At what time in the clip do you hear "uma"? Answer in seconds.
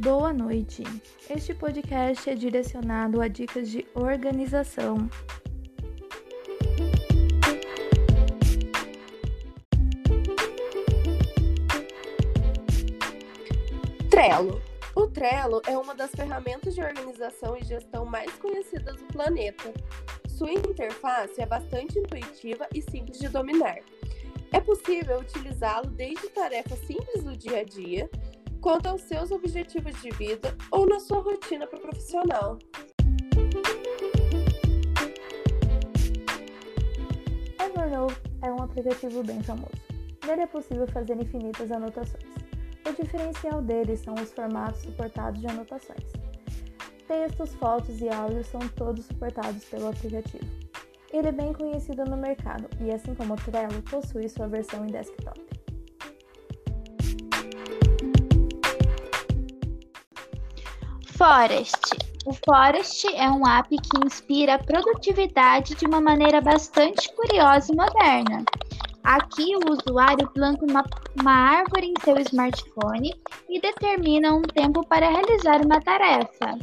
15.76-15.96, 65.84-66.00, 70.64-70.84, 71.20-71.32, 75.60-75.80